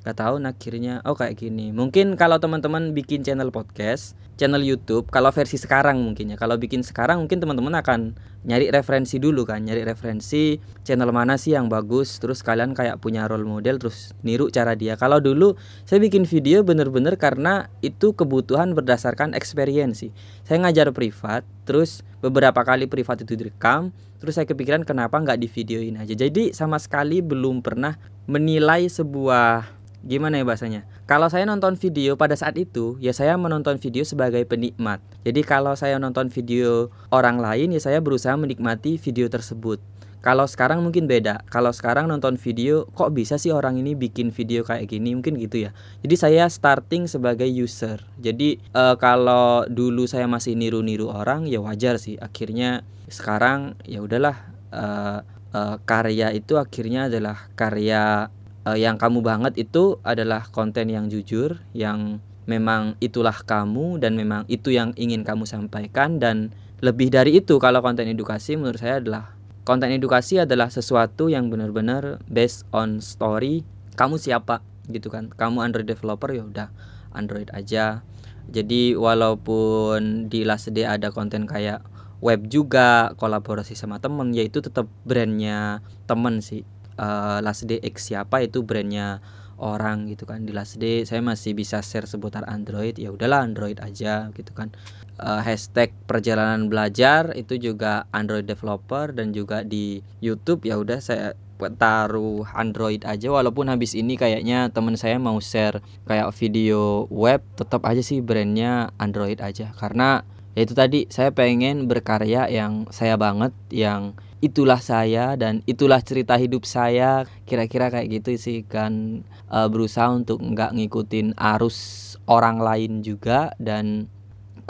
gak 0.06 0.16
tahun 0.22 0.46
akhirnya 0.46 1.02
oh 1.02 1.18
kayak 1.18 1.42
gini. 1.42 1.74
Mungkin 1.74 2.14
kalau 2.14 2.38
teman-teman 2.38 2.94
bikin 2.94 3.26
channel 3.26 3.50
podcast, 3.50 4.14
channel 4.40 4.64
YouTube, 4.64 5.12
kalau 5.12 5.29
versi 5.29 5.61
sekarang 5.61 6.00
mungkin 6.00 6.33
ya. 6.33 6.37
Kalau 6.40 6.57
bikin 6.57 6.81
sekarang 6.81 7.20
mungkin 7.20 7.44
teman-teman 7.44 7.76
akan 7.85 8.16
nyari 8.48 8.72
referensi 8.72 9.20
dulu 9.20 9.44
kan, 9.44 9.61
nyari 9.61 9.85
referensi 9.85 10.57
channel 10.81 11.12
mana 11.12 11.37
sih 11.37 11.53
yang 11.53 11.68
bagus, 11.68 12.16
terus 12.16 12.40
kalian 12.40 12.72
kayak 12.72 12.96
punya 13.05 13.29
role 13.29 13.44
model 13.44 13.76
terus 13.76 14.16
niru 14.24 14.48
cara 14.48 14.72
dia. 14.72 14.96
Kalau 14.96 15.20
dulu 15.20 15.61
saya 15.85 16.00
bikin 16.00 16.24
video 16.24 16.64
bener-bener 16.64 17.20
karena 17.20 17.68
itu 17.85 18.16
kebutuhan 18.16 18.72
berdasarkan 18.72 19.37
experience 19.37 20.09
sih. 20.09 20.11
Saya 20.48 20.64
ngajar 20.64 20.88
privat, 20.96 21.44
terus 21.68 22.00
beberapa 22.24 22.64
kali 22.64 22.88
privat 22.88 23.20
itu 23.20 23.37
direkam, 23.37 23.92
terus 24.20 24.40
saya 24.40 24.48
kepikiran 24.48 24.88
kenapa 24.88 25.16
nggak 25.16 25.40
di 25.40 25.48
videoin 25.48 25.96
aja 25.96 26.12
jadi 26.12 26.53
sama 26.53 26.76
sekali 26.76 27.24
belum 27.24 27.64
pernah 27.64 27.96
menilai 28.29 28.85
sebuah 28.87 29.79
gimana 30.04 30.40
ya 30.40 30.44
bahasanya 30.48 30.88
kalau 31.04 31.28
saya 31.28 31.44
nonton 31.44 31.76
video 31.76 32.16
pada 32.16 32.32
saat 32.32 32.56
itu 32.56 32.96
ya 33.00 33.12
saya 33.12 33.36
menonton 33.36 33.76
video 33.76 34.04
sebagai 34.04 34.42
penikmat 34.48 35.00
jadi 35.24 35.40
kalau 35.44 35.76
saya 35.76 36.00
nonton 36.00 36.32
video 36.32 36.88
orang 37.12 37.36
lain 37.36 37.76
ya 37.76 37.80
saya 37.80 38.00
berusaha 38.00 38.32
menikmati 38.36 38.96
video 38.96 39.28
tersebut 39.28 39.80
kalau 40.20 40.44
sekarang 40.44 40.84
mungkin 40.84 41.08
beda. 41.08 41.48
Kalau 41.48 41.72
sekarang 41.72 42.04
nonton 42.04 42.36
video, 42.36 42.84
kok 42.92 43.16
bisa 43.16 43.40
sih 43.40 43.56
orang 43.56 43.80
ini 43.80 43.96
bikin 43.96 44.28
video 44.28 44.60
kayak 44.60 44.92
gini? 44.92 45.16
Mungkin 45.16 45.40
gitu 45.40 45.64
ya. 45.64 45.70
Jadi 46.04 46.14
saya 46.20 46.44
starting 46.44 47.08
sebagai 47.08 47.48
user. 47.48 48.04
Jadi 48.20 48.60
uh, 48.76 49.00
kalau 49.00 49.64
dulu 49.64 50.04
saya 50.04 50.28
masih 50.28 50.60
niru-niru 50.60 51.08
orang, 51.08 51.48
ya 51.48 51.64
wajar 51.64 51.96
sih. 51.96 52.20
Akhirnya 52.20 52.84
sekarang 53.08 53.80
ya 53.88 54.04
udahlah 54.04 54.36
uh, 54.76 55.24
uh, 55.56 55.76
karya 55.88 56.36
itu 56.36 56.60
akhirnya 56.60 57.08
adalah 57.08 57.48
karya 57.56 58.28
uh, 58.70 58.78
yang 58.78 58.94
kamu 58.94 59.26
banget 59.26 59.59
itu 59.59 59.98
adalah 60.06 60.46
konten 60.54 60.87
yang 60.87 61.11
jujur, 61.11 61.59
yang 61.74 62.22
memang 62.46 62.94
itulah 63.02 63.35
kamu 63.35 63.98
dan 63.98 64.14
memang 64.14 64.46
itu 64.46 64.70
yang 64.70 64.94
ingin 64.94 65.26
kamu 65.26 65.46
sampaikan. 65.46 66.22
Dan 66.22 66.54
lebih 66.78 67.11
dari 67.11 67.42
itu 67.42 67.59
kalau 67.59 67.83
konten 67.83 68.06
edukasi 68.06 68.54
menurut 68.54 68.78
saya 68.78 69.02
adalah 69.02 69.35
konten 69.66 69.90
edukasi 69.90 70.40
adalah 70.40 70.70
sesuatu 70.70 71.26
yang 71.28 71.50
benar-benar 71.50 72.22
based 72.30 72.64
on 72.70 73.02
story 73.02 73.66
kamu 73.98 74.16
siapa 74.16 74.62
gitu 74.88 75.11
kan. 75.11 75.35
Kamu 75.35 75.61
Android 75.61 75.87
developer 75.87 76.30
ya 76.30 76.46
udah 76.46 76.68
Android 77.12 77.50
aja. 77.50 78.06
Jadi 78.50 78.98
walaupun 78.98 80.26
di 80.26 80.42
Last 80.42 80.74
Day 80.74 80.88
ada 80.88 81.14
konten 81.14 81.46
kayak 81.46 81.87
web 82.20 82.50
juga 82.50 83.14
kolaborasi 83.16 83.78
sama 83.78 84.02
temen 84.02 84.37
yaitu 84.37 84.61
tetap 84.61 84.90
brandnya 85.09 85.80
temen 86.04 86.44
sih 86.44 86.68
uh, 87.00 87.40
Last 87.40 87.64
Day 87.64 87.80
X 87.80 88.12
siapa 88.12 88.44
itu 88.44 88.60
brandnya 88.60 89.24
orang 89.60 90.08
gitu 90.08 90.24
kan. 90.28 90.44
Di 90.44 90.52
Last 90.52 90.76
Day 90.80 91.04
saya 91.08 91.24
masih 91.24 91.56
bisa 91.56 91.80
share 91.80 92.08
seputar 92.08 92.44
Android 92.48 92.96
ya 92.96 93.12
udahlah 93.12 93.44
Android 93.44 93.80
aja 93.80 94.28
gitu 94.36 94.52
kan. 94.52 94.72
Uh, 95.20 95.40
hashtag 95.44 95.92
perjalanan 96.08 96.72
belajar 96.72 97.36
itu 97.36 97.60
juga 97.60 98.08
Android 98.12 98.48
developer 98.48 99.12
dan 99.12 99.36
juga 99.36 99.60
di 99.64 100.00
YouTube 100.24 100.64
ya 100.64 100.80
udah 100.80 101.00
saya 101.00 101.36
taruh 101.76 102.48
Android 102.56 103.04
aja. 103.04 103.28
Walaupun 103.28 103.68
habis 103.68 103.92
ini 103.92 104.16
kayaknya 104.16 104.72
teman 104.72 104.96
saya 104.96 105.20
mau 105.20 105.36
share 105.44 105.84
kayak 106.08 106.32
video 106.32 107.04
web 107.12 107.44
tetap 107.60 107.84
aja 107.84 108.00
sih 108.00 108.24
brandnya 108.24 108.96
Android 108.96 109.36
aja. 109.44 109.76
Karena 109.76 110.24
ya 110.56 110.64
itu 110.64 110.72
tadi 110.72 111.04
saya 111.12 111.36
pengen 111.36 111.84
berkarya 111.84 112.48
yang 112.48 112.88
saya 112.88 113.20
banget 113.20 113.52
yang 113.68 114.16
itulah 114.40 114.81
saya 114.81 115.37
dan 115.37 115.61
itulah 115.68 116.00
cerita 116.00 116.37
hidup 116.40 116.64
saya 116.64 117.29
kira-kira 117.44 117.92
kayak 117.92 118.20
gitu 118.20 118.37
sih 118.40 118.64
kan 118.64 119.24
e, 119.48 119.59
berusaha 119.68 120.09
untuk 120.09 120.40
nggak 120.40 120.72
ngikutin 120.76 121.37
arus 121.37 122.11
orang 122.24 122.61
lain 122.61 123.05
juga 123.05 123.53
dan 123.61 124.09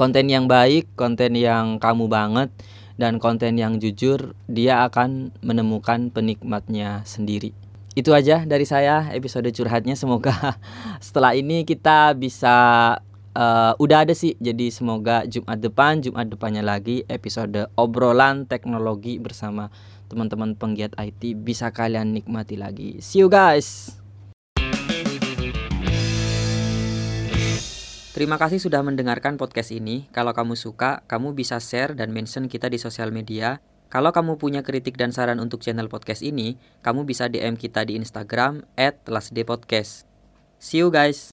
konten 0.00 0.33
yang 0.33 0.48
baik, 0.48 0.88
konten 0.96 1.37
yang 1.37 1.76
kamu 1.76 2.09
banget, 2.09 2.48
dan 2.96 3.20
konten 3.20 3.61
yang 3.61 3.76
jujur, 3.76 4.33
dia 4.48 4.80
akan 4.88 5.28
menemukan 5.44 6.09
penikmatnya 6.09 7.04
sendiri. 7.04 7.52
Itu 7.92 8.16
aja 8.16 8.48
dari 8.48 8.64
saya 8.64 9.12
episode 9.12 9.52
curhatnya. 9.52 9.92
Semoga 10.00 10.56
setelah 11.04 11.37
ini 11.37 11.68
kita 11.68 12.16
bisa 12.16 12.96
uh, 13.34 13.72
udah 13.78 14.06
ada 14.06 14.14
sih. 14.16 14.34
Jadi 14.40 14.72
semoga 14.72 15.26
Jumat 15.26 15.58
depan, 15.60 16.02
Jumat 16.02 16.30
depannya 16.30 16.64
lagi 16.64 17.06
episode 17.06 17.68
obrolan 17.76 18.46
teknologi 18.46 19.20
bersama 19.20 19.70
teman-teman 20.10 20.58
penggiat 20.58 20.94
IT 20.98 21.38
bisa 21.46 21.70
kalian 21.70 22.10
nikmati 22.10 22.58
lagi. 22.58 22.98
See 22.98 23.22
you 23.22 23.30
guys. 23.30 23.94
Terima 28.10 28.36
kasih 28.36 28.58
sudah 28.58 28.82
mendengarkan 28.82 29.38
podcast 29.38 29.70
ini. 29.70 30.10
Kalau 30.10 30.34
kamu 30.34 30.58
suka, 30.58 31.06
kamu 31.06 31.32
bisa 31.32 31.62
share 31.62 31.94
dan 31.94 32.10
mention 32.10 32.50
kita 32.50 32.66
di 32.66 32.76
sosial 32.76 33.14
media. 33.14 33.62
Kalau 33.86 34.10
kamu 34.14 34.38
punya 34.38 34.60
kritik 34.66 34.98
dan 34.98 35.14
saran 35.14 35.38
untuk 35.38 35.62
channel 35.62 35.86
podcast 35.86 36.20
ini, 36.22 36.58
kamu 36.82 37.06
bisa 37.06 37.30
DM 37.30 37.54
kita 37.54 37.86
di 37.86 37.94
Instagram 37.96 38.66
@lasdpodcast. 39.06 40.06
See 40.58 40.82
you 40.82 40.90
guys. 40.92 41.30